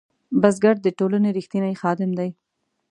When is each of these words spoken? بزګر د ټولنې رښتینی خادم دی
بزګر 0.41 0.75
د 0.81 0.87
ټولنې 0.99 1.29
رښتینی 1.37 1.73
خادم 1.81 2.11
دی 2.19 2.29